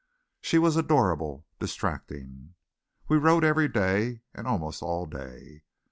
She 0.41 0.57
was 0.57 0.77
adorable, 0.77 1.45
distracting. 1.59 2.55
We 3.07 3.17
rode 3.17 3.43
every 3.43 3.67
day 3.67 4.21
and 4.33 4.47
almost 4.47 4.81
all 4.81 5.05
day. 5.05 5.61